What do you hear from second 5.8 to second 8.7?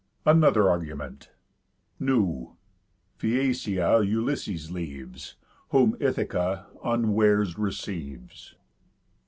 Ithaca, Unwares, receives.